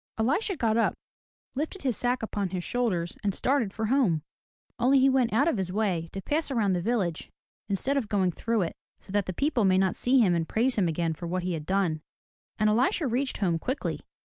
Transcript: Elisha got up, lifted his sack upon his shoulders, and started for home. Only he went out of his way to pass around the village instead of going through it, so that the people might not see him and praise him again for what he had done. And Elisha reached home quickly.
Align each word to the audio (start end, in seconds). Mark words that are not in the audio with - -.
Elisha 0.17 0.55
got 0.57 0.77
up, 0.77 0.95
lifted 1.55 1.83
his 1.83 1.95
sack 1.95 2.23
upon 2.23 2.49
his 2.49 2.63
shoulders, 2.63 3.19
and 3.23 3.35
started 3.35 3.71
for 3.71 3.85
home. 3.85 4.23
Only 4.79 4.97
he 4.97 5.11
went 5.11 5.31
out 5.31 5.47
of 5.47 5.59
his 5.59 5.71
way 5.71 6.09
to 6.11 6.23
pass 6.23 6.49
around 6.49 6.73
the 6.73 6.81
village 6.81 7.29
instead 7.69 7.97
of 7.97 8.09
going 8.09 8.31
through 8.31 8.63
it, 8.63 8.73
so 8.99 9.11
that 9.11 9.27
the 9.27 9.31
people 9.31 9.63
might 9.63 9.77
not 9.77 9.95
see 9.95 10.17
him 10.19 10.33
and 10.33 10.49
praise 10.49 10.75
him 10.75 10.87
again 10.87 11.13
for 11.13 11.27
what 11.27 11.43
he 11.43 11.53
had 11.53 11.67
done. 11.67 12.01
And 12.57 12.67
Elisha 12.67 13.05
reached 13.05 13.37
home 13.37 13.59
quickly. 13.59 13.99